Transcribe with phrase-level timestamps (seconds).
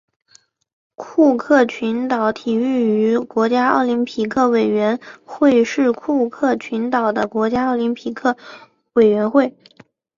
[0.95, 8.35] 库克群岛体育与国家奥林匹克委员会是库克群岛的国家奥林匹克
[8.93, 9.55] 委员会。